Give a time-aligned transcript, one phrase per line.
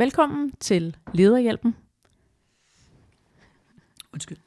[0.00, 1.76] Velkommen til Lederhjælpen.
[4.12, 4.38] Undskyld.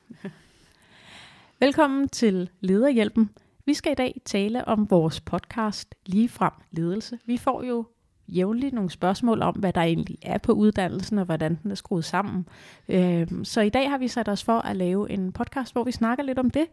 [1.59, 3.29] Velkommen til Lederhjælpen.
[3.65, 7.19] Vi skal i dag tale om vores podcast Lige frem ledelse.
[7.25, 7.85] Vi får jo
[8.27, 12.05] jævnligt nogle spørgsmål om, hvad der egentlig er på uddannelsen, og hvordan den er skruet
[12.05, 12.47] sammen.
[12.89, 15.91] Øhm, så i dag har vi sat os for at lave en podcast, hvor vi
[15.91, 16.65] snakker lidt om det.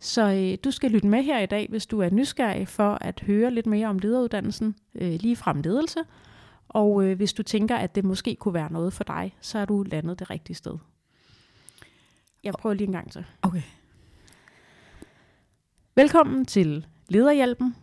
[0.00, 3.20] Så øh, du skal lytte med her i dag, hvis du er nysgerrig for at
[3.26, 6.00] høre lidt mere om lederuddannelsen, øh, lige frem ledelse.
[6.72, 9.64] Og øh, hvis du tænker, at det måske kunne være noget for dig, så er
[9.64, 10.78] du landet det rigtige sted.
[12.44, 13.24] Jeg prøver lige en gang til.
[13.42, 13.62] Okay.
[15.94, 17.76] Velkommen til Lederhjælpen.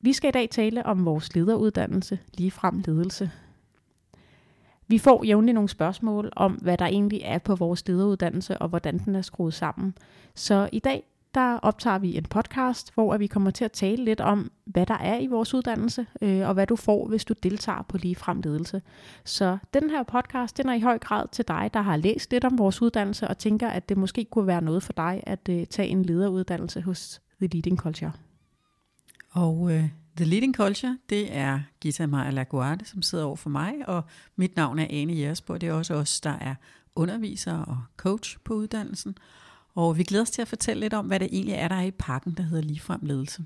[0.00, 3.30] Vi skal i dag tale om vores lederuddannelse, lige frem ledelse.
[4.86, 8.98] Vi får jævnligt nogle spørgsmål om, hvad der egentlig er på vores lederuddannelse, og hvordan
[8.98, 9.94] den er skruet sammen.
[10.34, 11.04] Så i dag
[11.38, 14.94] der optager vi en podcast, hvor vi kommer til at tale lidt om, hvad der
[14.94, 18.82] er i vores uddannelse, øh, og hvad du får, hvis du deltager på ligefrem ledelse.
[19.24, 22.44] Så den her podcast, den er i høj grad til dig, der har læst lidt
[22.44, 25.66] om vores uddannelse, og tænker, at det måske kunne være noget for dig at øh,
[25.66, 28.12] tage en lederuddannelse hos The Leading Culture.
[29.30, 33.74] Og øh, The Leading Culture, det er Gita Maja Laguarde, som sidder over for mig,
[33.86, 34.04] og
[34.36, 35.60] mit navn er Ane Jersborg.
[35.60, 36.54] Det er også os, der er
[36.96, 39.16] underviser og coach på uddannelsen.
[39.78, 41.82] Og vi glæder os til at fortælle lidt om, hvad det egentlig er, der er
[41.82, 43.44] i pakken, der hedder ligefrem ledelse.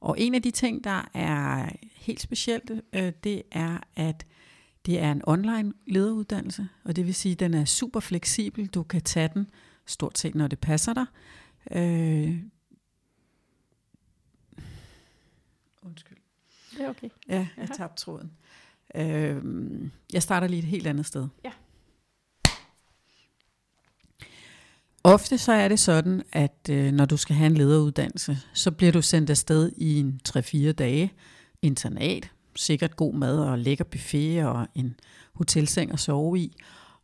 [0.00, 4.26] Og en af de ting, der er helt specielt, øh, det er, at
[4.86, 8.66] det er en online lederuddannelse, og det vil sige, at den er super fleksibel.
[8.66, 9.50] Du kan tage den
[9.86, 11.06] stort set, når det passer dig.
[11.70, 12.42] Øh,
[15.82, 16.18] undskyld.
[16.70, 17.08] Det er okay.
[17.28, 18.32] Ja, jeg tabte tråden.
[18.94, 19.42] Øh,
[20.12, 21.28] jeg starter lige et helt andet sted.
[21.44, 21.52] Ja.
[25.08, 28.92] Ofte så er det sådan, at øh, når du skal have en lederuddannelse, så bliver
[28.92, 31.12] du sendt afsted i en 3-4 dage
[31.62, 32.30] internat.
[32.56, 34.94] Sikkert god mad og lækker buffet og en
[35.34, 36.56] hotelseng at sove i.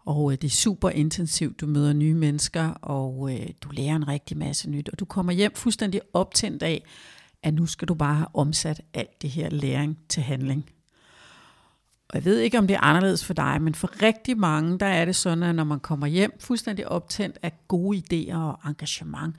[0.07, 1.61] Og øh, det er super intensivt.
[1.61, 4.89] Du møder nye mennesker, og øh, du lærer en rigtig masse nyt.
[4.89, 6.85] Og du kommer hjem fuldstændig optændt af,
[7.43, 10.65] at nu skal du bare have omsat alt det her læring til handling.
[12.15, 14.87] Og jeg ved ikke, om det er anderledes for dig, men for rigtig mange, der
[14.87, 19.37] er det sådan, at når man kommer hjem fuldstændig optændt af gode idéer og engagement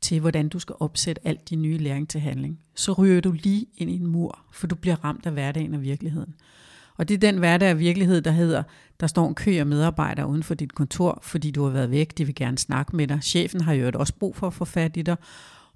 [0.00, 3.66] til, hvordan du skal opsætte alt de nye læring til handling, så ryger du lige
[3.76, 6.34] ind i en mur, for du bliver ramt af hverdagen og virkeligheden.
[6.96, 8.62] Og det er den hverdag og virkelighed, der hedder,
[9.00, 12.18] der står en kø af medarbejdere uden for dit kontor, fordi du har været væk,
[12.18, 13.18] de vil gerne snakke med dig.
[13.22, 15.16] Chefen har jo også brug for at få fat i dig,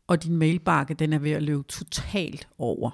[0.07, 2.91] og din mailbakke, den er ved at løbe totalt over.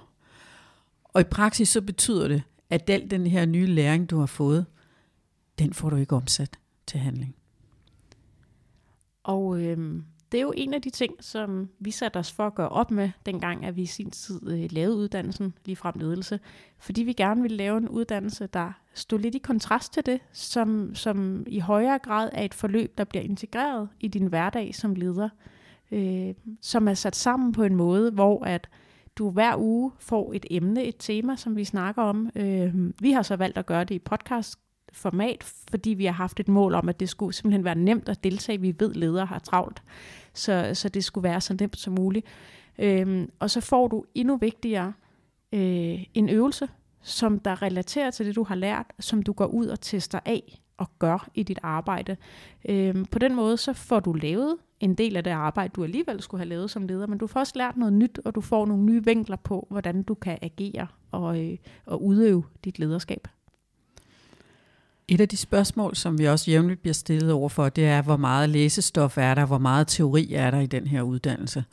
[1.05, 4.67] Og i praksis så betyder det, at den, den her nye læring, du har fået,
[5.59, 7.37] den får du ikke omsat til handling.
[9.23, 12.55] Og øhm, det er jo en af de ting, som vi satte os for at
[12.55, 16.41] gøre op med, dengang at vi i sin tid øh, lavede uddannelsen lige frem ledelse.
[16.79, 20.95] Fordi vi gerne ville lave en uddannelse, der stod lidt i kontrast til det, som,
[20.95, 25.29] som i højere grad er et forløb, der bliver integreret i din hverdag som leder.
[25.93, 28.69] Øh, som er sat sammen på en måde, hvor at
[29.17, 32.31] du hver uge får et emne, et tema, som vi snakker om.
[32.37, 34.59] Øh, vi har så valgt at gøre det i podcast
[34.93, 38.25] format, fordi vi har haft et mål om, at det skulle simpelthen være nemt at
[38.25, 38.61] deltage.
[38.61, 39.83] Vi ved, ledere har travlt,
[40.35, 42.27] så, så det skulle være så nemt som muligt.
[42.79, 44.93] Øhm, og så får du endnu vigtigere
[45.53, 46.69] øh, en øvelse,
[47.03, 50.61] som der relaterer til det, du har lært, som du går ud og tester af
[50.79, 52.17] og gør i dit arbejde.
[52.69, 56.23] Øhm, på den måde så får du lavet en del af det arbejde, du alligevel
[56.23, 58.67] skulle have lavet som leder, men du får også lært noget nyt, og du får
[58.67, 63.29] nogle nye vinkler på, hvordan du kan agere og, øh, og udøve dit lederskab.
[65.09, 68.49] Et af de spørgsmål, som vi også jævnligt bliver stillet overfor, det er, hvor meget
[68.49, 71.65] læsestof er der, hvor meget teori er der i den her uddannelse.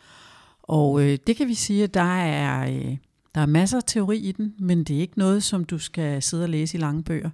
[0.63, 2.97] Og øh, det kan vi sige, at der er, øh,
[3.36, 6.22] der er masser af teori i den, men det er ikke noget, som du skal
[6.22, 7.30] sidde og læse i lange bøger.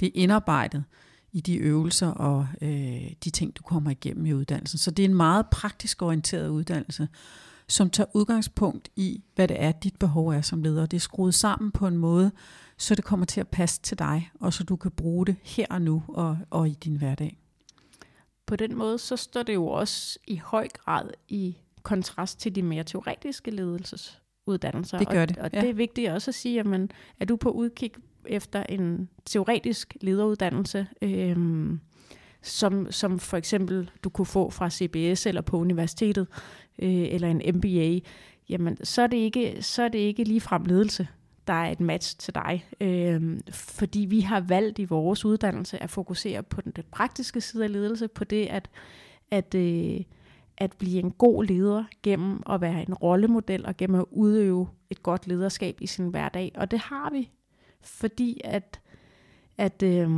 [0.00, 0.84] Det er indarbejdet
[1.34, 4.78] i de øvelser og øh, de ting, du kommer igennem i uddannelsen.
[4.78, 7.08] Så det er en meget praktisk orienteret uddannelse,
[7.68, 10.86] som tager udgangspunkt i, hvad det er, dit behov er som leder.
[10.86, 12.32] Det er skruet sammen på en måde,
[12.78, 15.66] så det kommer til at passe til dig, og så du kan bruge det her
[15.70, 17.38] og nu og, og i din hverdag.
[18.46, 22.62] På den måde, så står det jo også i høj grad i kontrast til de
[22.62, 24.98] mere teoretiske ledelsesuddannelser.
[24.98, 25.60] Det gør det, Og, og ja.
[25.60, 26.90] det er vigtigt også at sige, at
[27.20, 27.92] er du på udkig
[28.28, 31.80] efter en teoretisk lederuddannelse, øhm,
[32.42, 36.26] som, som for eksempel du kunne få fra CBS eller på universitetet,
[36.78, 37.98] øh, eller en MBA,
[38.48, 41.08] jamen så er det ikke, så er det ikke lige frem ledelse,
[41.46, 42.64] der er et match til dig.
[42.80, 47.64] Øh, fordi vi har valgt i vores uddannelse at fokusere på den, den praktiske side
[47.64, 48.70] af ledelse, på det at,
[49.30, 50.00] at, øh,
[50.58, 55.02] at blive en god leder gennem at være en rollemodel og gennem at udøve et
[55.02, 56.52] godt lederskab i sin hverdag.
[56.54, 57.30] Og det har vi,
[57.84, 58.80] fordi at
[59.58, 60.10] at, øh,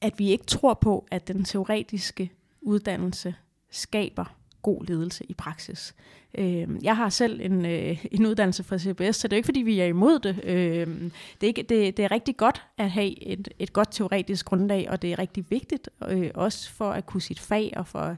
[0.00, 3.34] at vi ikke tror på, at den teoretiske uddannelse
[3.70, 4.24] skaber
[4.62, 5.94] god ledelse i praksis.
[6.38, 9.60] Øh, jeg har selv en, øh, en uddannelse fra CBS, så det er ikke, fordi
[9.60, 10.40] vi er imod det.
[10.44, 14.46] Øh, det, er ikke, det, det er rigtig godt at have et, et godt teoretisk
[14.46, 18.16] grundlag, og det er rigtig vigtigt, øh, også for at kunne sit fag og for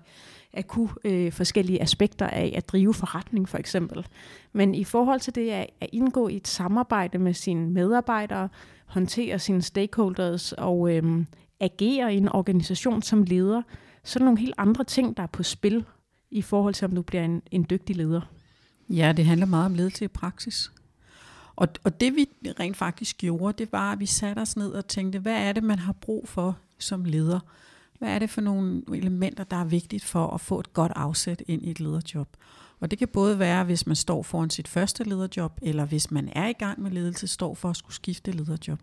[0.56, 4.06] at kunne øh, forskellige aspekter af at drive forretning for eksempel.
[4.52, 8.48] Men i forhold til det at, at indgå i et samarbejde med sine medarbejdere,
[8.86, 11.24] håndtere sine stakeholders og øh,
[11.60, 13.62] agere i en organisation som leder,
[14.04, 15.84] så er der nogle helt andre ting, der er på spil
[16.30, 18.20] i forhold til, om du bliver en, en dygtig leder.
[18.88, 20.70] Ja, det handler meget om ledelse i praksis.
[21.56, 22.26] Og, og det vi
[22.60, 25.62] rent faktisk gjorde, det var, at vi satte os ned og tænkte, hvad er det,
[25.62, 27.40] man har brug for som leder?
[27.98, 31.42] Hvad er det for nogle elementer, der er vigtigt for at få et godt afsæt
[31.46, 32.28] ind i et lederjob?
[32.80, 36.28] Og det kan både være, hvis man står foran sit første lederjob, eller hvis man
[36.32, 38.78] er i gang med ledelse, står for at skulle skifte lederjob.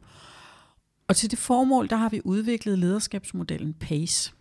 [1.08, 4.34] Og til det formål, der har vi udviklet lederskabsmodellen PACE.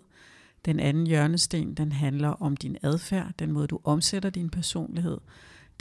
[0.65, 5.17] Den anden hjørnesten, den handler om din adfærd, den måde du omsætter din personlighed.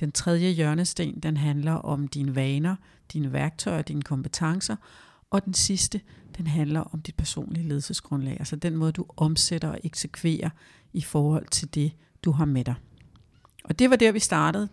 [0.00, 2.76] Den tredje hjørnesten, den handler om dine vaner,
[3.12, 4.76] dine værktøjer, dine kompetencer.
[5.30, 6.00] Og den sidste,
[6.38, 10.50] den handler om dit personlige ledelsesgrundlag, altså den måde, du omsætter og eksekverer
[10.92, 11.92] i forhold til det,
[12.24, 12.74] du har med dig.
[13.64, 14.68] Og det var der, vi startede,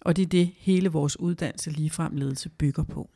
[0.00, 3.10] og det er det, hele vores uddannelse ligefrem ledelse bygger på.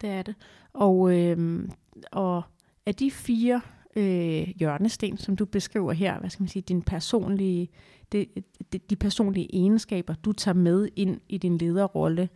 [0.00, 0.34] Det er det.
[0.72, 1.68] Og, øh,
[2.12, 2.42] og
[2.86, 3.60] af de fire
[3.96, 7.68] øh, hjørnesten, som du beskriver her, hvad skal man sige, din personlige,
[8.12, 8.26] de,
[8.72, 12.28] det, de personlige egenskaber, du tager med ind i din lederrolle,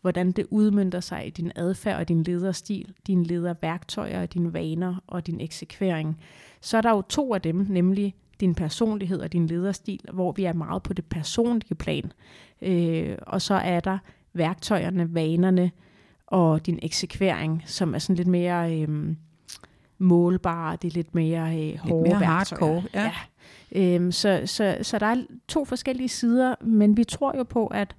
[0.00, 5.26] hvordan det udmyndter sig i din adfærd og din lederstil, dine lederværktøjer, dine vaner og
[5.26, 6.20] din eksekvering,
[6.60, 10.44] så er der jo to af dem, nemlig din personlighed og din lederstil, hvor vi
[10.44, 12.12] er meget på det personlige plan.
[12.62, 13.98] Øh, og så er der
[14.32, 15.70] værktøjerne, vanerne
[16.26, 19.14] og din eksekvering, som er sådan lidt mere øh,
[19.98, 22.26] målbare, det er lidt mere øh, hårde lidt mere værktøjer.
[22.26, 23.12] hardcore, ja.
[23.72, 23.98] ja.
[23.98, 25.16] Øh, så, så, så der er
[25.48, 27.96] to forskellige sider, men vi tror jo på, at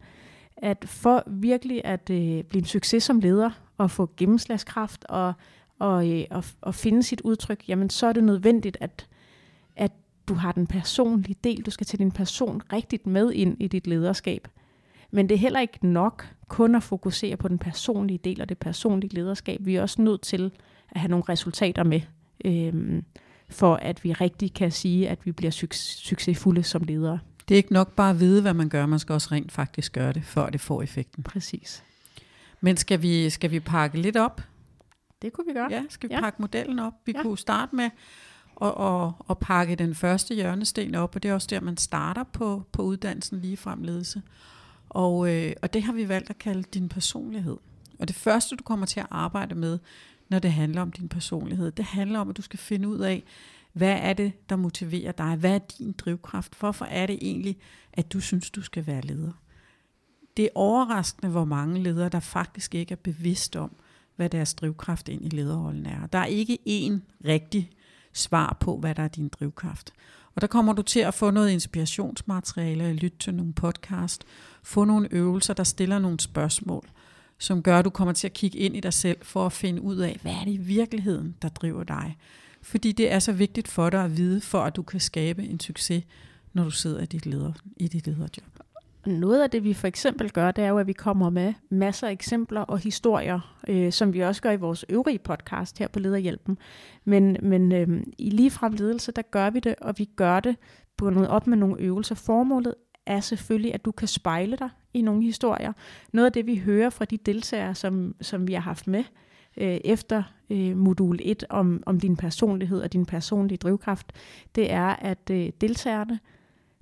[0.61, 5.33] at for virkelig at øh, blive en succes som leder og få gennemslagskraft og,
[5.79, 9.07] og, øh, og, og finde sit udtryk, jamen så er det nødvendigt, at,
[9.75, 9.91] at
[10.27, 13.87] du har den personlige del, du skal tage din person rigtigt med ind i dit
[13.87, 14.47] lederskab.
[15.11, 18.57] Men det er heller ikke nok kun at fokusere på den personlige del og det
[18.57, 19.59] personlige lederskab.
[19.65, 20.51] Vi er også nødt til
[20.89, 22.01] at have nogle resultater med,
[22.45, 23.03] øhm,
[23.49, 27.19] for at vi rigtig kan sige, at vi bliver succesfulde som ledere.
[27.49, 29.93] Det er ikke nok bare at vide, hvad man gør, man skal også rent faktisk
[29.93, 31.23] gøre det, før det får effekten.
[31.23, 31.83] Præcis.
[32.61, 34.41] Men skal vi, skal vi pakke lidt op?
[35.21, 35.67] Det kunne vi gøre.
[35.71, 36.21] Ja, skal vi ja.
[36.21, 36.93] pakke modellen op?
[37.05, 37.21] Vi ja.
[37.21, 37.89] kunne starte med
[38.61, 42.23] at, at, at pakke den første hjørnesten op, og det er også der, man starter
[42.23, 44.21] på, på uddannelsen lige frem ledelse.
[44.89, 47.57] Og, øh, og det har vi valgt at kalde din personlighed.
[47.99, 49.79] Og det første, du kommer til at arbejde med,
[50.29, 53.23] når det handler om din personlighed, det handler om, at du skal finde ud af,
[53.73, 55.35] hvad er det, der motiverer dig?
[55.35, 56.59] Hvad er din drivkraft?
[56.59, 57.57] Hvorfor er det egentlig,
[57.93, 59.31] at du synes, du skal være leder?
[60.37, 63.75] Det er overraskende, hvor mange ledere, der faktisk ikke er bevidst om,
[64.15, 66.07] hvad deres drivkraft ind i lederrollen er.
[66.07, 67.69] Der er ikke én rigtig
[68.13, 69.93] svar på, hvad der er din drivkraft.
[70.35, 74.23] Og der kommer du til at få noget inspirationsmateriale, lytte til nogle podcast,
[74.63, 76.89] få nogle øvelser, der stiller nogle spørgsmål,
[77.37, 79.81] som gør, at du kommer til at kigge ind i dig selv for at finde
[79.81, 82.17] ud af, hvad er det i virkeligheden, der driver dig?
[82.61, 85.59] Fordi det er så vigtigt for dig at vide, for at du kan skabe en
[85.59, 86.03] succes,
[86.53, 88.59] når du sidder i dit, leder, i dit lederjob.
[89.05, 92.07] Noget af det, vi for eksempel gør, det er jo, at vi kommer med masser
[92.07, 95.99] af eksempler og historier, øh, som vi også gør i vores øvrige podcast her på
[95.99, 96.57] Lederhjælpen.
[97.05, 100.55] Men, men øh, i ligefrem ledelse, der gør vi det, og vi gør det
[100.97, 102.15] bundet op med nogle øvelser.
[102.15, 102.75] Formålet
[103.05, 105.73] er selvfølgelig, at du kan spejle dig i nogle historier.
[106.13, 109.03] Noget af det, vi hører fra de deltagere, som, som vi har haft med,
[109.57, 114.11] øh, efter øh, modul 1 om, om din personlighed og din personlige drivkraft,
[114.55, 116.19] det er, at øh, deltagerne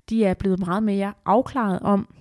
[0.09, 2.13] de er blevet meget mere afklaret om,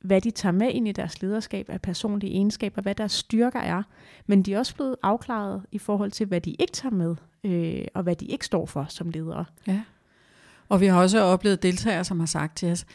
[0.00, 3.82] hvad de tager med ind i deres lederskab af personlige egenskaber, hvad deres styrker er,
[4.26, 7.84] men de er også blevet afklaret i forhold til, hvad de ikke tager med, øh,
[7.94, 9.44] og hvad de ikke står for som ledere.
[9.66, 9.80] Ja.
[10.68, 12.86] Og vi har også oplevet deltagere, som har sagt til os,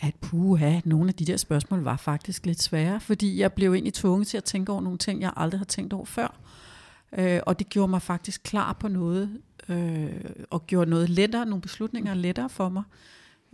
[0.00, 3.94] at puha, nogle af de der spørgsmål var faktisk lidt svære, fordi jeg blev egentlig
[3.94, 6.40] tvunget til at tænke over nogle ting, jeg aldrig har tænkt over før.
[7.16, 11.62] Øh, og det gjorde mig faktisk klar på noget, øh, og gjorde noget lettere, nogle
[11.62, 12.82] beslutninger lettere for mig,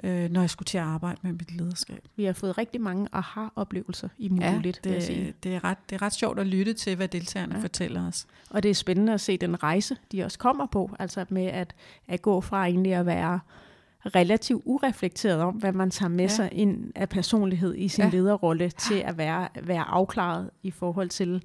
[0.04, 2.08] øh, når jeg skulle til at arbejde med mit lederskab.
[2.16, 5.34] Vi har fået rigtig mange aha-oplevelser i modul ja, 1, det, sige.
[5.42, 7.62] det, er ret, det er ret sjovt at lytte til, hvad deltagerne ja.
[7.62, 8.26] fortæller os.
[8.50, 11.74] Og det er spændende at se den rejse, de også kommer på, altså med at,
[12.08, 13.40] at gå fra egentlig at være
[14.06, 16.28] relativt ureflekteret om, hvad man tager med ja.
[16.28, 18.10] sig ind af personlighed i sin ja.
[18.10, 21.44] lederrolle, til at være, være afklaret i forhold til,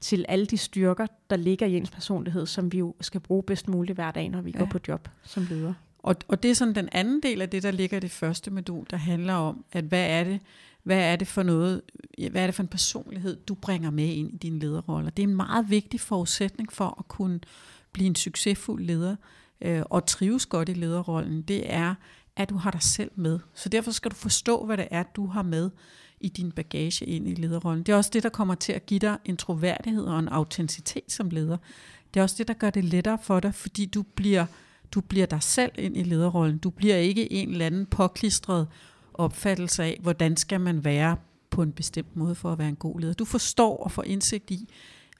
[0.00, 3.68] til alle de styrker, der ligger i ens personlighed, som vi jo skal bruge bedst
[3.68, 4.58] muligt hver dag, når vi ja.
[4.58, 5.74] går på job som leder.
[5.98, 8.50] Og, og det er sådan den anden del af det, der ligger i det første
[8.50, 10.40] modul, der handler om, at hvad er det,
[10.82, 11.82] hvad er det for noget,
[12.30, 15.10] hvad er det for en personlighed, du bringer med ind i din lederrolle.
[15.16, 17.40] Det er en meget vigtig forudsætning for at kunne
[17.92, 19.16] blive en succesfuld leder
[19.60, 21.42] øh, og trives godt i lederrollen.
[21.42, 21.94] Det er,
[22.36, 23.38] at du har dig selv med.
[23.54, 25.70] Så derfor skal du forstå, hvad det er, du har med
[26.20, 27.82] i din bagage ind i lederrollen.
[27.82, 31.12] Det er også det, der kommer til at give dig en troværdighed og en autenticitet
[31.12, 31.56] som leder.
[32.14, 34.46] Det er også det, der gør det lettere for dig, fordi du bliver
[34.92, 36.58] du bliver dig selv ind i lederrollen.
[36.58, 38.68] Du bliver ikke en eller anden påklistret
[39.14, 41.16] opfattelse af, hvordan skal man være
[41.50, 43.14] på en bestemt måde for at være en god leder.
[43.14, 44.68] Du forstår og får indsigt i,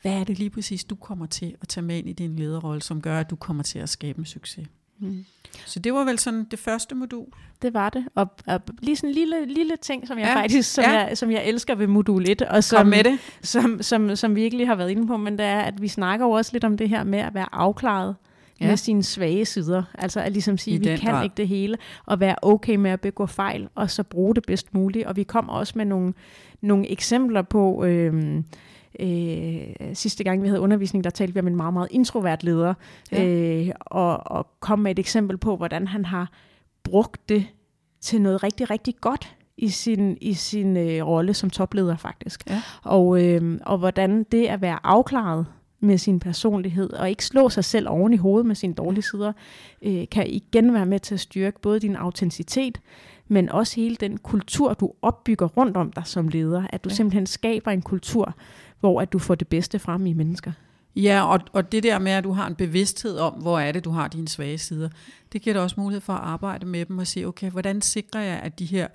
[0.03, 2.83] hvad er det lige præcis, du kommer til at tage med ind i din lederrolle,
[2.83, 4.69] som gør, at du kommer til at skabe en succes.
[4.99, 5.25] Mm.
[5.67, 7.27] Så det var vel sådan det første modul.
[7.63, 8.05] Det var det.
[8.15, 10.37] Og, og lige sådan en lille, lille ting, som jeg ja.
[10.37, 10.91] faktisk, som, ja.
[10.91, 13.19] jeg, som jeg elsker ved modul 1, og som, med det.
[13.43, 15.89] Som, som, som vi ikke lige har været inde på, men det er, at vi
[15.89, 18.15] snakker jo også lidt om det her med at være afklaret
[18.61, 18.67] ja.
[18.67, 19.83] med sine svage sider.
[19.95, 21.25] Altså at ligesom sige, I vi kan grad.
[21.25, 24.75] ikke det hele, og være okay med at begå fejl, og så bruge det bedst
[24.75, 25.07] muligt.
[25.07, 26.15] Og vi kommer også med nogle,
[26.61, 27.85] nogle eksempler på...
[27.85, 28.43] Øh,
[29.01, 32.75] Øh, sidste gang vi havde undervisning, der talte vi om en meget, meget introvert leder,
[33.13, 33.25] ja.
[33.25, 36.33] øh, og, og kom med et eksempel på, hvordan han har
[36.85, 37.47] brugt det
[38.01, 42.51] til noget rigtig, rigtig godt i sin, i sin øh, rolle som topleder faktisk.
[42.51, 42.63] Ja.
[42.83, 45.47] Og, øh, og hvordan det at være afklaret
[45.81, 49.33] med sin personlighed, og ikke slå sig selv oven i hovedet med sine dårlige sider,
[49.83, 52.81] øh, kan igen være med til at styrke både din autenticitet,
[53.29, 56.67] men også hele den kultur, du opbygger rundt om dig som leder.
[56.71, 56.95] At du ja.
[56.95, 58.35] simpelthen skaber en kultur,
[58.81, 60.53] hvor at du får det bedste frem i mennesker.
[60.97, 63.85] Ja, og, og det der med, at du har en bevidsthed om, hvor er det,
[63.85, 64.89] du har dine svage sider,
[65.33, 68.21] det giver dig også mulighed for at arbejde med dem og sige, okay, hvordan sikrer
[68.21, 68.89] jeg, at de her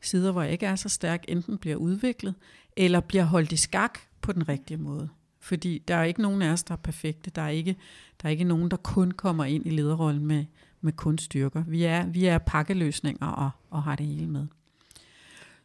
[0.00, 2.34] sider, hvor jeg ikke er så stærk, enten bliver udviklet,
[2.76, 5.08] eller bliver holdt i skak på den rigtige måde.
[5.40, 7.30] Fordi der er ikke nogen af os, der er perfekte.
[7.30, 7.76] Der er ikke,
[8.22, 10.44] der er ikke nogen, der kun kommer ind i lederrollen med,
[10.80, 11.64] med kun styrker.
[11.66, 14.46] Vi er, vi er pakkeløsninger og, og har det hele med.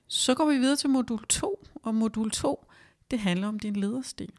[0.07, 2.65] Så går vi videre til modul 2, og modul 2,
[3.11, 4.31] det handler om din lederstil.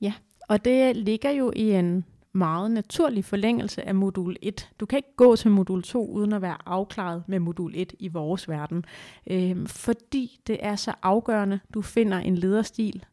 [0.00, 0.12] Ja,
[0.48, 4.70] og det ligger jo i en meget naturlig forlængelse af modul 1.
[4.80, 8.08] Du kan ikke gå til modul 2 uden at være afklaret med modul 1 i
[8.08, 8.84] vores verden,
[9.26, 13.04] øh, fordi det er så afgørende, du finder en lederstil,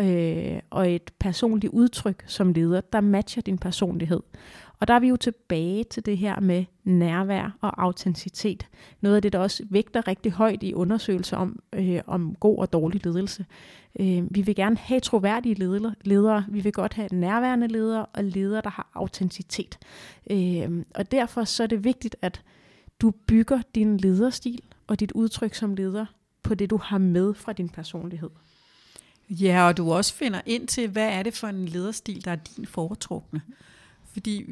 [0.00, 4.20] øh, og et personligt udtryk som leder, der matcher din personlighed.
[4.80, 8.66] Og der er vi jo tilbage til det her med nærvær og autenticitet.
[9.00, 12.72] Noget af det, der også vægter rigtig højt i undersøgelser om, øh, om god og
[12.72, 13.46] dårlig ledelse.
[14.00, 16.44] Øh, vi vil gerne have troværdige ledere, ledere.
[16.48, 19.78] Vi vil godt have nærværende ledere og ledere, der har autenticitet.
[20.30, 22.42] Øh, og derfor så er det vigtigt, at
[23.00, 26.06] du bygger din lederstil og dit udtryk som leder
[26.42, 28.30] på det, du har med fra din personlighed.
[29.30, 32.36] Ja, og du også finder ind til, hvad er det for en lederstil, der er
[32.36, 33.42] din foretrukne.
[34.12, 34.44] Fordi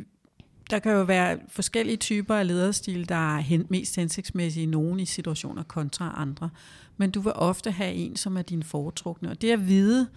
[0.70, 5.02] der kan jo være forskellige typer af lederstil, der er hen, mest hensigtsmæssige i nogle
[5.02, 6.50] i situationer kontra andre.
[6.96, 9.30] Men du vil ofte have en, som er din foretrukne.
[9.30, 10.08] Og det at vide,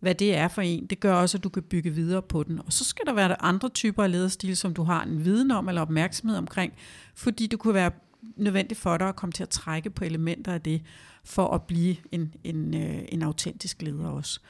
[0.00, 2.58] hvad det er for en, det gør også, at du kan bygge videre på den.
[2.58, 5.68] Og så skal der være andre typer af lederstil, som du har en viden om
[5.68, 6.72] eller opmærksomhed omkring,
[7.14, 7.90] fordi det kunne være
[8.36, 10.82] nødvendigt for dig at komme til at trække på elementer af det,
[11.24, 14.40] for at blive en, en, øh, en autentisk leder også.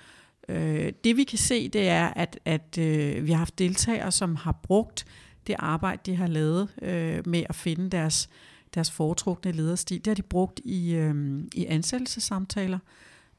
[0.49, 4.37] Øh, det vi kan se, det er, at, at øh, vi har haft deltagere, som
[4.37, 5.07] har brugt
[5.49, 8.29] det arbejde, de har lavet øh, med at finde deres,
[8.75, 9.99] deres foretrukne lederstil.
[9.99, 12.79] Det har de brugt i, øh, i ansættelsessamtaler,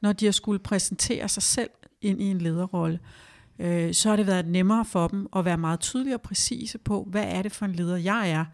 [0.01, 1.69] når de har skulle præsentere sig selv
[2.01, 2.99] ind i en lederrolle.
[3.59, 7.07] Øh, så har det været nemmere for dem at være meget tydelige og præcise på,
[7.11, 8.45] hvad er det for en leder, jeg er,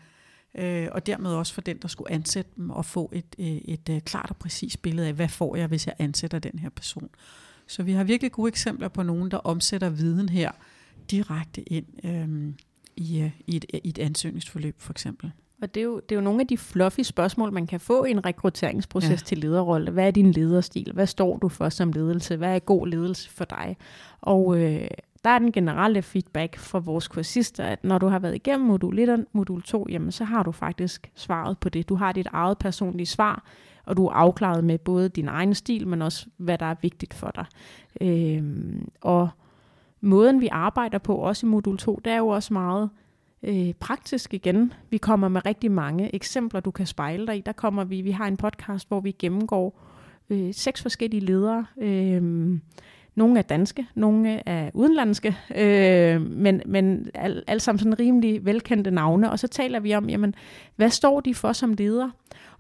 [0.56, 3.90] øh, og dermed også for den, der skulle ansætte dem, og få et, øh, et,
[3.90, 7.10] et, klart og præcist billede af, hvad får jeg, hvis jeg ansætter den her person.
[7.68, 10.52] Så vi har virkelig gode eksempler på nogen, der omsætter viden her
[11.12, 12.54] direkte ind øh,
[12.98, 15.32] i, øh, i, et, i et ansøgningsforløb for eksempel.
[15.62, 18.06] Og det er, jo, det er jo nogle af de fluffy spørgsmål, man kan få
[18.06, 19.26] i en rekrutteringsproces ja.
[19.26, 19.92] til lederrolle.
[19.92, 20.92] Hvad er din lederstil?
[20.94, 22.36] Hvad står du for som ledelse?
[22.36, 23.78] Hvad er god ledelse for dig?
[24.22, 24.88] Og øh,
[25.24, 29.00] der er den generelle feedback fra vores kursister, at når du har været igennem modul
[29.00, 31.90] 1 og modul 2, jamen så har du faktisk svaret på det.
[31.90, 33.46] Du har dit eget personlige svar,
[33.86, 37.14] og du er afklaret med både din egen stil, men også hvad der er vigtigt
[37.14, 37.46] for dig.
[38.02, 39.30] Øhm, og
[40.02, 42.90] måden, vi arbejder på, også i modul 2, det er jo også meget
[43.44, 44.74] øh, praktisk igen.
[44.90, 47.42] Vi kommer med rigtig mange eksempler, du kan spejle dig i.
[47.42, 49.82] Der kommer vi, vi har en podcast, hvor vi gennemgår
[50.30, 51.66] øh, seks forskellige ledere.
[51.82, 52.60] Øh,
[53.16, 58.92] nogle er danske, nogle er udenlandske, øh, men, men alle al sammen sådan rimelig velkendte
[58.92, 59.32] navne.
[59.32, 60.36] Og så taler vi om, jamen,
[60.76, 62.12] hvad står de for som ledere?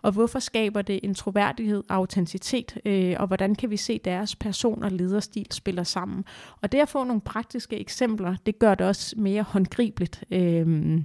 [0.06, 2.78] Og hvorfor skaber det en troværdighed og autenticitet?
[2.86, 6.26] Øh, og hvordan kan vi se deres person og lederstil spiller sammen?
[6.62, 10.98] Og det at få nogle praktiske eksempler, det gør det også mere håndgribeligt øh,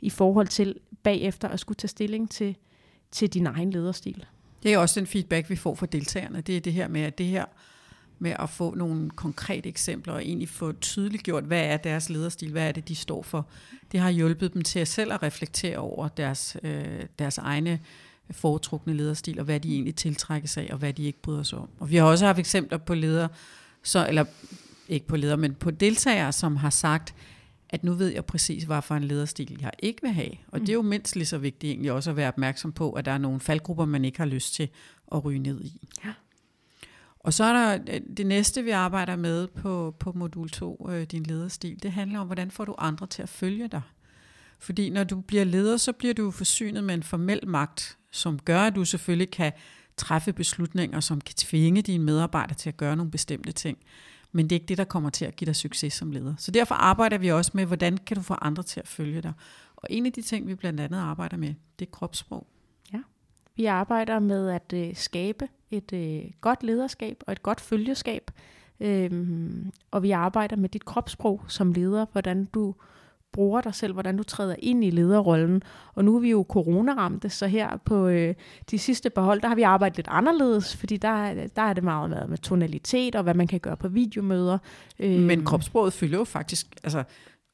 [0.00, 2.56] i forhold til bagefter at skulle tage stilling til,
[3.10, 4.24] til din egen lederstil.
[4.62, 6.40] Det er også den feedback, vi får fra deltagerne.
[6.40, 7.44] Det er det her med, at det her
[8.18, 12.68] med at få nogle konkrete eksempler og egentlig få tydeliggjort, hvad er deres lederstil, hvad
[12.68, 13.48] er det, de står for.
[13.92, 17.80] Det har hjulpet dem til at selv at reflektere over deres, øh, deres egne
[18.30, 21.68] foretrukne lederstil, og hvad de egentlig tiltrækker sig og hvad de ikke bryder sig om.
[21.78, 23.28] Og vi har også haft eksempler på ledere,
[23.82, 24.24] så, eller
[24.88, 27.14] ikke på ledere, men på deltagere, som har sagt,
[27.70, 30.30] at nu ved jeg præcis, hvad for en lederstil jeg ikke vil have.
[30.48, 33.04] Og det er jo mindst lige så vigtigt egentlig også at være opmærksom på, at
[33.04, 34.68] der er nogle faldgrupper, man ikke har lyst til
[35.12, 35.88] at ryge ned i.
[36.04, 36.12] Ja.
[37.20, 41.02] Og så er der øh, det næste, vi arbejder med på, på modul 2, øh,
[41.02, 43.82] din lederstil, det handler om, hvordan får du andre til at følge dig.
[44.58, 48.60] Fordi når du bliver leder, så bliver du forsynet med en formel magt, som gør,
[48.60, 49.52] at du selvfølgelig kan
[49.96, 53.78] træffe beslutninger, som kan tvinge dine medarbejdere til at gøre nogle bestemte ting.
[54.32, 56.34] Men det er ikke det, der kommer til at give dig succes som leder.
[56.38, 59.32] Så derfor arbejder vi også med, hvordan kan du få andre til at følge dig.
[59.76, 62.46] Og en af de ting, vi blandt andet arbejder med, det er kropssprog.
[62.92, 62.98] Ja,
[63.56, 68.30] vi arbejder med at øh, skabe et øh, godt lederskab og et godt følgeskab.
[68.80, 72.74] Øhm, og vi arbejder med dit kropssprog som leder, hvordan du
[73.32, 75.62] bruger dig selv, hvordan du træder ind i lederrollen.
[75.94, 78.34] Og nu er vi jo coronaramte, så her på øh,
[78.70, 82.10] de sidste behold, der har vi arbejdet lidt anderledes, fordi der, der er det meget
[82.10, 84.58] med, med tonalitet og hvad man kan gøre på videomøder.
[84.98, 87.04] Øh, Men kropssproget fylder jo faktisk, altså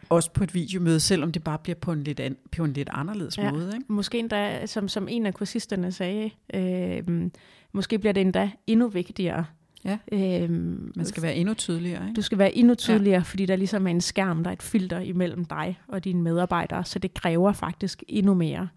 [0.08, 2.88] også på et videomøde, selvom det bare bliver på en lidt, an, på en lidt
[2.92, 3.72] anderledes ja, måde.
[3.74, 3.92] Ikke?
[3.92, 7.30] Måske endda, som, som en af kursisterne sagde, øh,
[7.72, 9.44] måske bliver det endda endnu vigtigere.
[9.84, 9.98] Ja.
[10.12, 12.02] Øhm, Man skal være endnu tydeligere.
[12.02, 12.16] Ikke?
[12.16, 13.22] Du skal være endnu tydeligere, ja.
[13.22, 16.84] fordi der ligesom er en skærm, der er et filter imellem dig og dine medarbejdere,
[16.84, 18.68] så det kræver faktisk endnu mere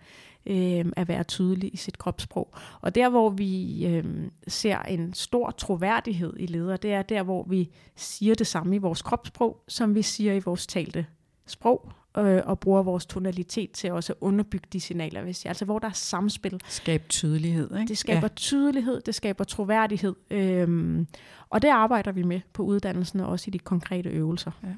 [0.46, 2.54] øh, at være tydelig i sit kropssprog.
[2.82, 4.06] Og der, hvor vi øh,
[4.48, 8.80] ser en stor troværdighed i ledere, det er der, hvor vi siger det samme i
[8.80, 11.06] vores kropssprog, som vi siger i vores talte
[11.48, 11.91] sprog,
[12.25, 15.80] øh, og bruger vores tonalitet til også at underbygge de signaler, hvis jeg, altså hvor
[15.80, 16.60] der er samspil.
[16.67, 17.88] Skab tydelighed, ikke?
[17.88, 18.36] Det skaber ja.
[18.36, 21.08] tydelighed, det skaber troværdighed, øhm,
[21.49, 24.51] og det arbejder vi med på uddannelsen og også i de konkrete øvelser.
[24.63, 24.73] Ja.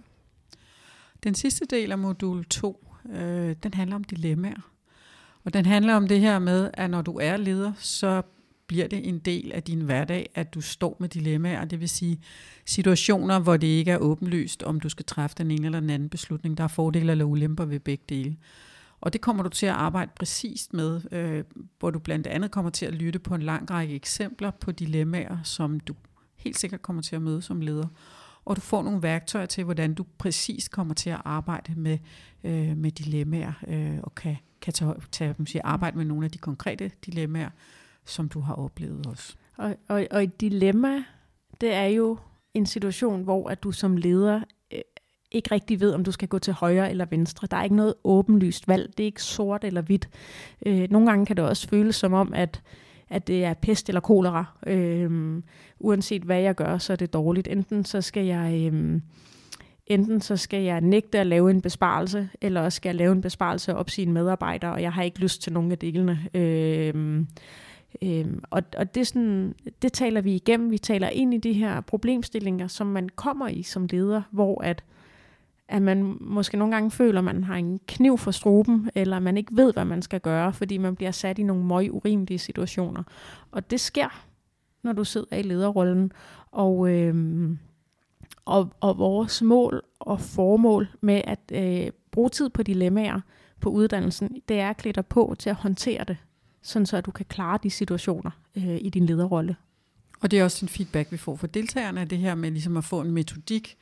[1.23, 4.71] Den sidste del af modul 2, øh, den handler om dilemmaer.
[5.43, 8.21] Og den handler om det her med, at når du er leder, så
[8.69, 12.19] bliver det en del af din hverdag, at du står med dilemmaer, det vil sige
[12.65, 16.10] situationer, hvor det ikke er åbenlyst, om du skal træffe den ene eller den anden
[16.10, 16.58] beslutning.
[16.58, 18.38] Der er fordele eller ulemper ved begge dele.
[19.01, 21.43] Og det kommer du til at arbejde præcist med, øh,
[21.79, 25.38] hvor du blandt andet kommer til at lytte på en lang række eksempler på dilemmaer,
[25.43, 25.95] som du
[26.36, 27.88] helt sikkert kommer til at møde som leder.
[28.45, 31.97] Og du får nogle værktøjer til, hvordan du præcis kommer til at arbejde med,
[32.43, 36.38] øh, med dilemmaer, øh, og kan, kan tage, tage, sige, arbejde med nogle af de
[36.38, 37.49] konkrete dilemmaer,
[38.06, 39.36] som du har oplevet også.
[39.58, 41.04] Og, og, og et dilemma,
[41.62, 42.18] det er jo
[42.54, 44.42] en situation, hvor at du som leder
[44.74, 44.80] øh,
[45.32, 47.48] ikke rigtig ved, om du skal gå til højre eller venstre.
[47.52, 48.94] Der er ikke noget åbenlyst valg.
[48.98, 50.10] Det er ikke sort eller hvidt.
[50.66, 52.62] Øh, nogle gange kan det også føles som om, at,
[53.10, 54.46] at det er pest eller kolera.
[54.68, 55.44] Øhm,
[55.80, 57.48] uanset hvad jeg gør, så er det dårligt.
[57.48, 58.72] Enten så skal jeg...
[58.74, 59.02] øhm,
[59.88, 63.22] enten så skal jeg nægte at lave en besparelse, eller også skal jeg lave en
[63.22, 66.28] besparelse og opsige en medarbejder, og jeg har ikke lyst til nogen af delene.
[66.34, 67.28] Øhm,
[68.02, 70.71] Øhm, og og det, sådan, det taler vi igennem.
[70.71, 74.84] Vi taler ind i de her problemstillinger, som man kommer i som leder, hvor at,
[75.67, 79.38] at man måske nogle gange føler, at man har en kniv for struben, eller man
[79.38, 83.04] ikke ved, hvad man skal gøre, fordi man bliver sat i nogle møg urimelige situationer.
[83.52, 84.25] Og det sker,
[84.84, 86.12] når du sidder i lederrollen.
[86.52, 87.58] Og, øhm,
[88.45, 93.21] og, og vores mål og formål med at øh, bruge tid på dilemmaer
[93.60, 96.17] på uddannelsen, det er at klæde dig på til at håndtere det
[96.62, 99.56] sådan så at du kan klare de situationer øh, i din lederrolle.
[100.22, 102.84] Og det er også en feedback, vi får fra deltagerne, det her med ligesom at
[102.84, 103.78] få en metodik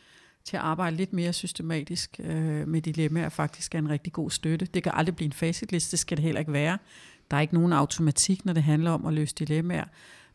[0.46, 4.66] til at arbejde lidt mere systematisk øh, med dilemmaer, faktisk er en rigtig god støtte.
[4.66, 6.78] Det kan aldrig blive en facitliste, det skal det heller ikke være.
[7.32, 9.86] Der er ikke nogen automatik, når det handler om at løse dilemmaer.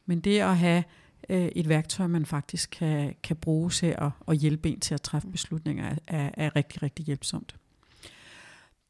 [0.06, 0.84] Men det at have
[1.28, 5.02] øh, et værktøj, man faktisk kan, kan bruge til at, at hjælpe en til at
[5.02, 7.56] træffe beslutninger, er, er rigtig, rigtig hjælpsomt.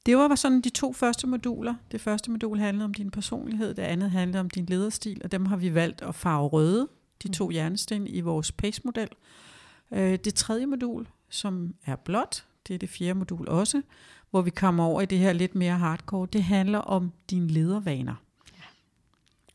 [0.06, 1.74] Det var sådan de to første moduler.
[1.92, 5.46] Det første modul handlede om din personlighed, det andet handlede om din lederstil, og dem
[5.46, 6.88] har vi valgt at farve røde,
[7.22, 7.52] de to mm.
[7.52, 9.08] hjernesten i vores PACE-model.
[9.92, 12.44] Øh, det tredje modul, som er blåt.
[12.68, 13.82] Det er det fjerde modul også,
[14.30, 16.28] hvor vi kommer over i det her lidt mere hardcore.
[16.32, 18.14] Det handler om dine ledervaner.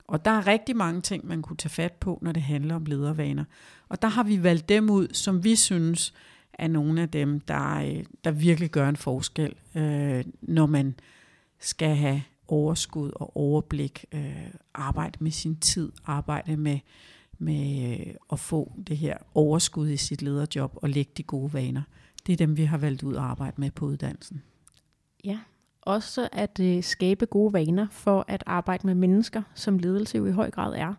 [0.08, 2.86] Og der er rigtig mange ting, man kunne tage fat på, når det handler om
[2.86, 3.44] ledervaner.
[3.90, 6.14] Og der har vi valgt dem ud, som vi synes
[6.58, 10.96] er nogle af dem, der, øh, der virkelig gør en forskel, øh, når man
[11.60, 16.80] skal have overskud og overblik, øh, arbejde med sin tid, arbejde med,
[17.38, 21.82] med øh, at få det her overskud i sit lederjob og lægge de gode vaner.
[22.28, 24.42] Det er dem, vi har valgt ud at arbejde med på uddannelsen.
[25.24, 25.40] Ja,
[25.82, 30.32] også at øh, skabe gode vaner for at arbejde med mennesker, som ledelse jo i
[30.32, 30.94] høj grad er.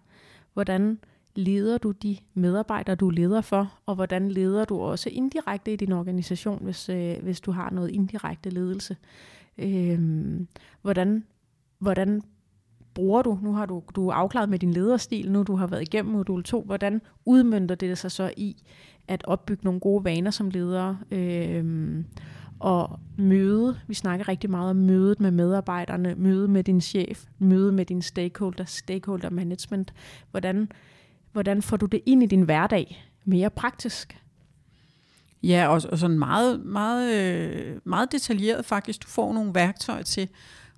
[0.53, 0.99] Hvordan
[1.39, 5.93] leder du de medarbejdere, du leder for, og hvordan leder du også indirekte i din
[5.93, 8.97] organisation, hvis, øh, hvis du har noget indirekte ledelse.
[9.59, 10.01] Øh,
[10.83, 11.25] hvordan,
[11.79, 12.23] hvordan
[12.95, 15.83] bruger du, nu har du, du er afklaret med din lederstil, nu du har været
[15.83, 18.63] igennem modul 2, hvordan udmyndter det sig så i
[19.09, 22.05] at opbygge nogle gode vaner som leder, øh,
[22.59, 27.73] og møde, vi snakker rigtig meget om mødet med medarbejderne, møde med din chef, møde
[27.73, 29.95] med din stakeholder, stakeholder management.
[30.31, 30.69] Hvordan,
[31.39, 34.23] hvordan får du det ind i din hverdag mere praktisk?
[35.43, 39.03] Ja, og, og sådan meget, meget, øh, meget detaljeret faktisk.
[39.03, 40.29] Du får nogle værktøjer til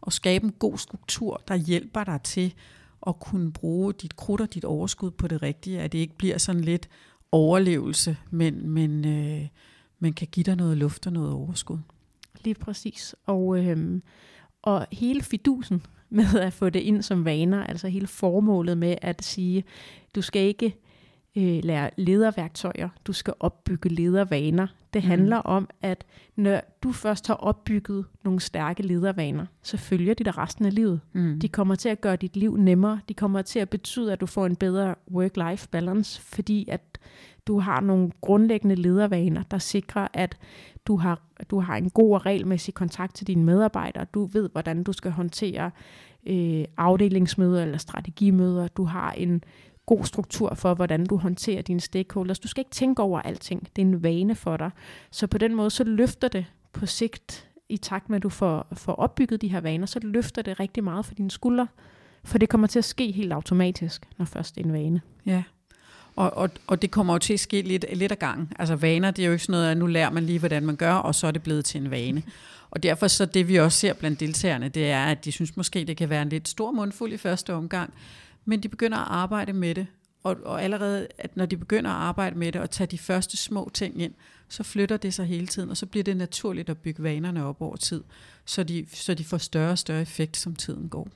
[0.07, 2.55] at skabe en god struktur, der hjælper dig til
[3.07, 6.38] at kunne bruge dit krudt og dit overskud på det rigtige, at det ikke bliver
[6.38, 6.88] sådan lidt
[7.33, 9.49] overlevelse, men, men, øh,
[9.99, 11.79] men kan give dig noget luft og noget overskud.
[12.44, 13.14] Lige præcis.
[13.27, 14.03] Og, øhm,
[14.62, 19.25] og hele fidusen med at få det ind som vaner, altså hele formålet med at
[19.25, 19.64] sige,
[20.14, 20.77] du skal ikke
[21.37, 24.66] øh, lære lederværktøjer, du skal opbygge ledervaner.
[24.94, 25.09] Det mm.
[25.09, 26.05] handler om, at
[26.37, 31.01] når du først har opbygget nogle stærke ledervaner, så følger de dig resten af livet.
[31.12, 31.40] Mm.
[31.40, 33.01] De kommer til at gøre dit liv nemmere.
[33.09, 36.99] De kommer til at betyde, at du får en bedre work-life balance, fordi at
[37.46, 40.37] du har nogle grundlæggende ledervaner, der sikrer, at
[40.87, 44.07] du har, du har en god og regelmæssig kontakt til dine medarbejdere.
[44.14, 45.70] Du ved, hvordan du skal håndtere
[46.27, 48.68] øh, afdelingsmøder eller strategimøder.
[48.68, 49.42] Du har en
[49.90, 52.38] god struktur for, hvordan du håndterer dine stakeholders.
[52.38, 53.68] Du skal ikke tænke over alting.
[53.76, 54.70] Det er en vane for dig.
[55.11, 58.66] Så på den måde, så løfter det på sigt, i takt med, at du får,
[58.72, 61.68] får opbygget de her vaner, så løfter det rigtig meget for dine skuldre.
[62.24, 65.00] For det kommer til at ske helt automatisk, når først det er en vane.
[65.26, 65.42] Ja,
[66.16, 68.53] og, og, og det kommer jo til at ske lidt, lidt ad gangen.
[68.59, 70.76] Altså vaner, det er jo ikke sådan noget, at nu lærer man lige, hvordan man
[70.76, 72.22] gør, og så er det blevet til en vane.
[72.70, 75.85] Og derfor så det, vi også ser blandt deltagerne, det er, at de synes måske,
[75.85, 77.92] det kan være en lidt stor mundfuld i første omgang,
[78.44, 79.87] men de begynder at arbejde med det.
[80.22, 83.37] Og, og allerede, at når de begynder at arbejde med det og tage de første
[83.37, 84.14] små ting ind,
[84.48, 87.61] så flytter det sig hele tiden, og så bliver det naturligt at bygge vanerne op
[87.61, 88.05] over tid,
[88.44, 91.09] så de, så de får større og større effekt, som tiden går.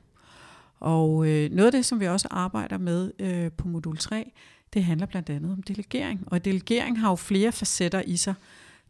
[0.80, 4.32] Og øh, noget af det, som vi også arbejder med øh, på modul 3,
[4.74, 6.24] det handler blandt andet om delegering.
[6.26, 8.34] Og delegering har jo flere facetter i sig.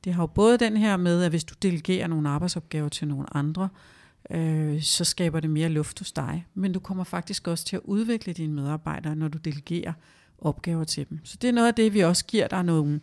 [0.04, 3.36] Det har jo både den her med, at hvis du delegerer nogle arbejdsopgaver til nogle
[3.36, 4.03] andre, øh,
[4.80, 6.46] så skaber det mere luft hos dig.
[6.54, 9.92] Men du kommer faktisk også til at udvikle dine medarbejdere, når du delegerer
[10.38, 11.20] opgaver til dem.
[11.24, 13.00] Så det er noget af det, vi også giver dig nogle,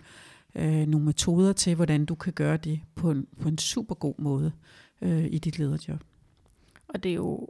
[0.56, 4.16] øh, nogle metoder til, hvordan du kan gøre det på en, på en super god
[4.18, 4.52] måde
[5.02, 6.04] øh, i dit lederjob.
[6.88, 7.48] Og det er jo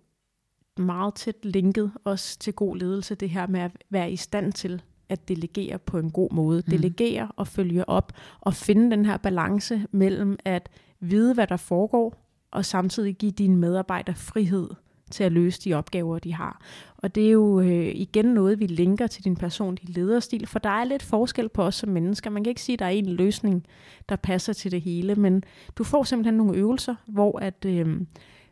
[0.77, 4.81] meget tæt linket også til god ledelse, det her med at være i stand til
[5.09, 6.63] at delegere på en god måde.
[6.65, 6.71] Mm.
[6.71, 12.30] Delegere og følge op og finde den her balance mellem at vide, hvad der foregår,
[12.51, 14.69] og samtidig give dine medarbejdere frihed
[15.11, 16.61] til at løse de opgaver, de har.
[16.97, 20.69] Og det er jo øh, igen noget, vi linker til din personlige lederstil, for der
[20.69, 22.29] er lidt forskel på os som mennesker.
[22.29, 23.65] Man kan ikke sige, at der er en løsning,
[24.09, 25.43] der passer til det hele, men
[25.75, 27.65] du får simpelthen nogle øvelser, hvor at...
[27.65, 28.01] Øh,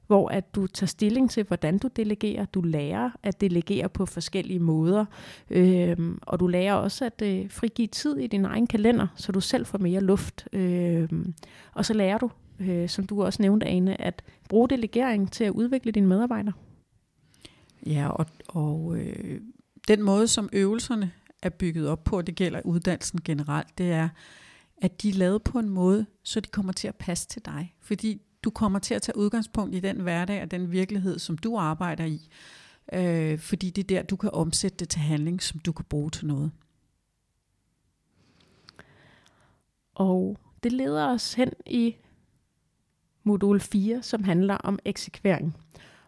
[0.08, 2.46] hvor at du tager stilling til, hvordan du delegerer.
[2.46, 5.06] Du lærer at delegere på forskellige måder,
[5.50, 9.40] øhm, og du lærer også at øh, frigive tid i din egen kalender, så du
[9.40, 10.48] selv får mere luft.
[10.54, 11.34] Øhm,
[11.74, 15.52] og så lærer du, øh, som du også nævnte, Ane, at bruge delegering til at
[15.52, 16.54] udvikle dine medarbejdere.
[17.86, 19.42] Ja, og, og øh,
[19.88, 24.10] den måde, som øvelserne er bygget op på, det gælder uddannelsen generelt, det er,
[24.78, 27.76] at de er lavet på en måde, så de kommer til at passe til dig.
[27.82, 31.58] Fordi du kommer til at tage udgangspunkt i den hverdag og den virkelighed, som du
[31.58, 32.30] arbejder i.
[32.94, 36.10] Øh, fordi det er der, du kan omsætte det til handling, som du kan bruge
[36.10, 36.52] til noget.
[39.96, 41.96] Og det leder os hen i
[43.30, 45.56] modul 4, som handler om eksekvering.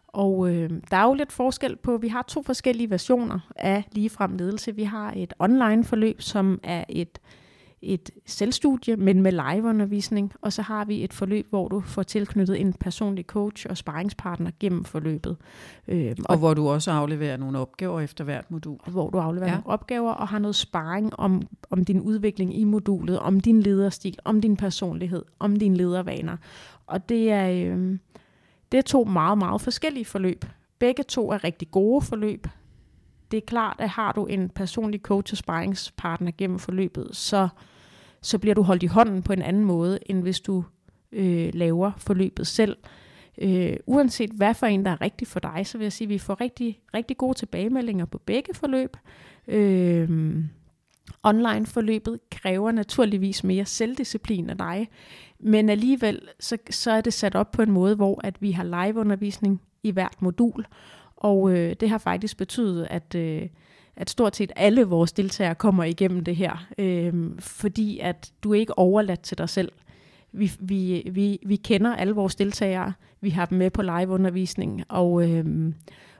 [0.08, 4.36] Og øh, der er jo lidt forskel på, vi har to forskellige versioner af ligefrem
[4.36, 4.74] ledelse.
[4.74, 7.18] Vi har et online forløb, som er et
[7.82, 12.60] et selvstudie, men med liveundervisning, og så har vi et forløb, hvor du får tilknyttet
[12.60, 15.36] en personlig coach og sparringspartner gennem forløbet.
[15.88, 18.78] Øh, og, og hvor du også afleverer nogle opgaver efter hvert modul.
[18.86, 19.56] Hvor du afleverer ja.
[19.56, 24.18] nogle opgaver og har noget sparring om, om din udvikling i modulet, om din lederstil,
[24.24, 26.36] om din personlighed, om dine ledervaner.
[26.86, 27.98] Og det er, øh,
[28.72, 30.44] det er to meget, meget forskellige forløb.
[30.78, 32.46] Begge to er rigtig gode forløb,
[33.32, 37.48] det er klart, at har du en personlig coach og sparringspartner gennem forløbet, så,
[38.20, 40.64] så bliver du holdt i hånden på en anden måde, end hvis du
[41.12, 42.76] øh, laver forløbet selv.
[43.38, 46.10] Øh, uanset hvad for en, der er rigtig for dig, så vil jeg sige, at
[46.10, 48.96] vi får rigtig, rigtig gode tilbagemeldinger på begge forløb.
[49.48, 50.34] Øh,
[51.24, 54.88] Online-forløbet kræver naturligvis mere selvdisciplin af dig,
[55.40, 58.86] men alligevel så, så er det sat op på en måde, hvor at vi har
[58.86, 60.66] live-undervisning i hvert modul,
[61.16, 63.42] og øh, det har faktisk betydet, at, øh,
[63.96, 68.58] at stort set alle vores deltagere kommer igennem det her, øh, fordi at du er
[68.58, 69.72] ikke overladt til dig selv.
[70.32, 75.30] Vi, vi, vi, vi kender alle vores deltagere, vi har dem med på liveundervisning, og,
[75.30, 75.72] øh,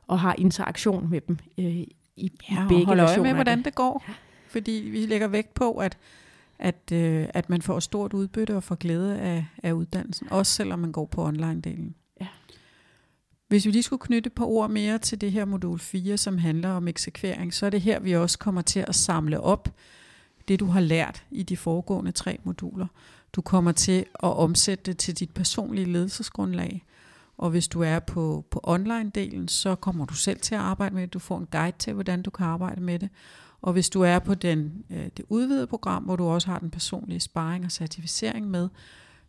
[0.07, 3.75] og har interaktion med dem øh, i, ja, i begge og øje med, hvordan det
[3.75, 4.05] går.
[4.53, 5.99] Fordi vi lægger vægt på, at,
[6.59, 10.79] at, øh, at man får stort udbytte og får glæde af, af uddannelsen, også selvom
[10.79, 11.95] man går på online-delen.
[13.49, 16.39] Hvis vi lige skulle knytte et par ord mere til det her modul 4, som
[16.39, 19.69] handler om eksekvering, så er det her, vi også kommer til at samle op
[20.49, 22.87] det, du har lært i de foregående tre moduler.
[23.33, 26.85] Du kommer til at omsætte det til dit personlige ledelsesgrundlag.
[27.39, 31.03] Og hvis du er på, på online-delen, så kommer du selv til at arbejde med
[31.03, 31.15] det.
[31.15, 33.09] Du får en guide til, hvordan du kan arbejde med det.
[33.63, 36.71] Og hvis du er på den, øh, det udvidede program, hvor du også har den
[36.71, 38.69] personlige sparring og certificering med,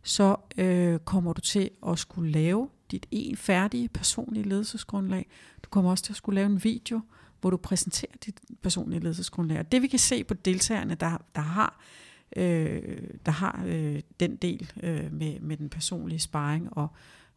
[0.02, 5.26] så øh, kommer du til at skulle lave dit en færdige personlige ledelsesgrundlag.
[5.64, 7.00] Du kommer også til at skulle lave en video,
[7.40, 9.58] hvor du præsenterer dit personlige ledelsesgrundlag.
[9.58, 11.80] Og det vi kan se på deltagerne, der, der har,
[12.36, 16.88] øh, der har øh, den del øh, med, med den personlige sparring og,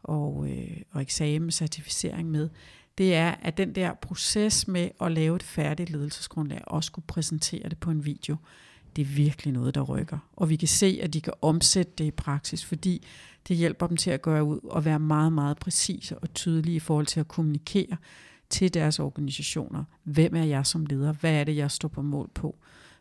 [0.02, 2.48] og, øh, og eksamen, certificering med,
[2.98, 7.68] det er, at den der proces med at lave et færdigt ledelsesgrundlag, og skulle præsentere
[7.68, 8.36] det på en video,
[8.96, 10.18] det er virkelig noget, der rykker.
[10.36, 13.06] Og vi kan se, at de kan omsætte det i praksis, fordi
[13.48, 16.80] det hjælper dem til at gøre ud og være meget, meget præcise og tydelige i
[16.80, 17.96] forhold til at kommunikere
[18.50, 19.84] til deres organisationer.
[20.04, 21.12] Hvem er jeg som leder?
[21.12, 22.56] Hvad er det, jeg står på mål på?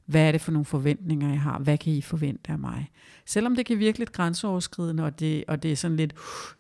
[0.05, 1.59] Hvad er det for nogle forventninger, jeg har?
[1.59, 2.91] Hvad kan I forvente af mig?
[3.25, 6.13] Selvom det kan virke lidt grænseoverskridende, og det, og det er sådan lidt,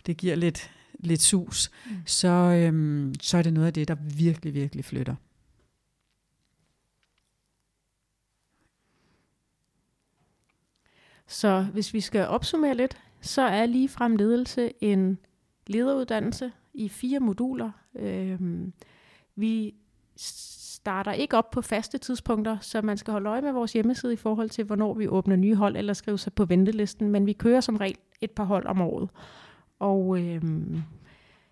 [0.05, 1.95] det giver lidt, lidt sus, mm.
[2.05, 5.15] så, øhm, så er det noget af det, der virkelig, virkelig flytter.
[11.27, 15.17] Så hvis vi skal opsummere lidt, så er lige frem ledelse en
[15.67, 17.71] lederuddannelse i fire moduler.
[17.95, 18.73] Øhm,
[19.35, 19.75] vi
[20.15, 24.15] starter ikke op på faste tidspunkter, så man skal holde øje med vores hjemmeside i
[24.15, 27.61] forhold til, hvornår vi åbner nye hold eller skriver sig på ventelisten, men vi kører
[27.61, 29.09] som regel et par hold om året.
[29.79, 30.81] Og øhm,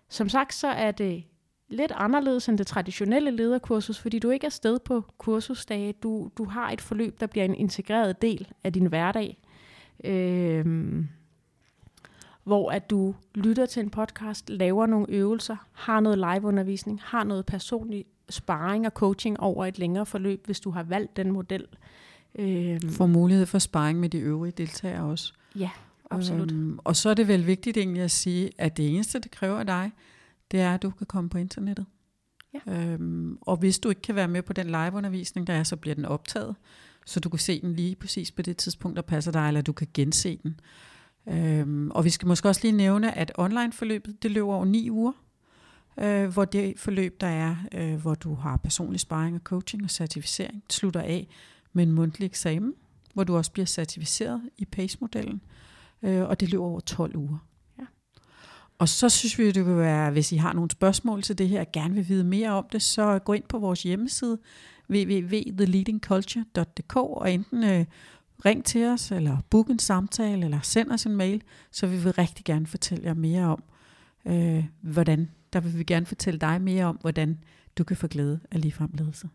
[0.08, 1.24] som sagt, så er det
[1.68, 5.92] lidt anderledes end det traditionelle lederkursus, fordi du ikke er sted på kursusdage.
[5.92, 9.38] Du, du har et forløb, der bliver en integreret del af din hverdag.
[10.04, 11.08] Øhm,
[12.44, 17.46] hvor at du lytter til en podcast, laver nogle øvelser, har noget liveundervisning, har noget
[17.46, 21.66] personlig sparring og coaching over et længere forløb, hvis du har valgt den model.
[22.38, 22.88] Øhm.
[22.88, 25.32] Får mulighed for sparring med de øvrige deltagere også.
[25.56, 25.70] Ja,
[26.10, 26.52] absolut.
[26.52, 29.58] Øhm, og så er det vel vigtigt egentlig at sige, at det eneste, det kræver
[29.58, 29.92] af dig,
[30.50, 31.86] det er, at du kan komme på internettet.
[32.54, 32.72] Ja.
[32.72, 35.94] Øhm, og hvis du ikke kan være med på den liveundervisning, der er, så bliver
[35.94, 36.56] den optaget,
[37.06, 39.72] så du kan se den lige præcis på det tidspunkt, der passer dig, eller du
[39.72, 40.60] kan gense den.
[41.28, 45.12] Øhm, og vi skal måske også lige nævne, at online-forløbet, det løber over ni uger,
[46.00, 49.90] øh, hvor det forløb, der er, øh, hvor du har personlig sparring og coaching og
[49.90, 51.28] certificering, slutter af
[51.72, 52.74] med en mundtlig eksamen,
[53.14, 55.50] hvor du også bliver certificeret i PACE-modellen, øh,
[56.06, 57.38] og det løber over 12 uger.
[57.78, 57.84] Ja.
[58.78, 61.60] Og så synes vi, det kan være, hvis I har nogle spørgsmål til det her,
[61.60, 64.38] og gerne vil vide mere om det, så gå ind på vores hjemmeside,
[64.90, 67.84] www.theleadingculture.dk, og enten øh,
[68.44, 72.12] ring til os, eller book en samtale, eller send os en mail, så vi vil
[72.12, 73.62] rigtig gerne fortælle jer mere om,
[74.26, 77.38] øh, hvordan, der vil vi gerne fortælle dig mere om, hvordan
[77.78, 79.28] du kan få glæde af ligefrem ledelse.